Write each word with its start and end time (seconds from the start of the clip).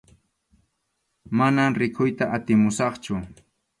Manam 1.41 1.71
rikuyta 1.83 2.25
atisunmanchu. 2.39 3.13